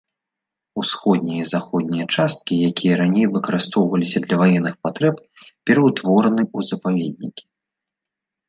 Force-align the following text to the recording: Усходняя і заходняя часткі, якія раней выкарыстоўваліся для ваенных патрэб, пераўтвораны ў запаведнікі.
Усходняя 0.83 1.35
і 1.41 1.49
заходняя 1.49 2.05
часткі, 2.15 2.53
якія 2.69 2.93
раней 3.01 3.25
выкарыстоўваліся 3.35 4.17
для 4.25 4.35
ваенных 4.43 4.73
патрэб, 4.87 5.15
пераўтвораны 5.65 6.41
ў 6.57 6.71
запаведнікі. 6.73 7.43